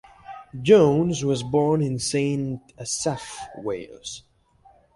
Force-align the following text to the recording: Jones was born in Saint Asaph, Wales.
Jones 0.63 1.23
was 1.23 1.43
born 1.43 1.79
in 1.83 1.99
Saint 1.99 2.73
Asaph, 2.79 3.37
Wales. 3.57 4.23